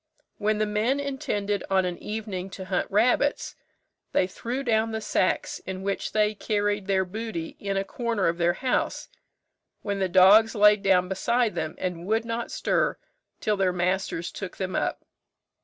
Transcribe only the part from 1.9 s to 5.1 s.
evening to hunt rabbits, they threw down the